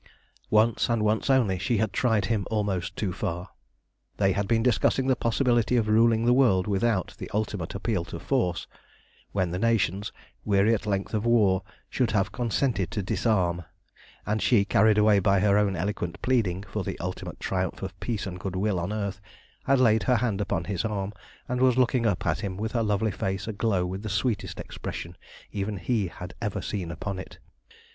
[0.49, 3.49] Once, and once only, she had tried him almost too far.
[4.17, 8.17] They had been discussing the possibility of ruling the world without the ultimate appeal to
[8.19, 8.65] force,
[9.31, 10.11] when the nations,
[10.43, 13.63] weary at length of war, should have consented to disarm,
[14.25, 18.25] and she, carried away by her own eloquent pleading for the ultimate triumph of peace
[18.25, 19.21] and goodwill on earth,
[19.65, 21.13] had laid her hand upon his arm,
[21.47, 25.15] and was looking up at him with her lovely face aglow with the sweetest expression
[25.51, 27.37] even he had ever seen upon it.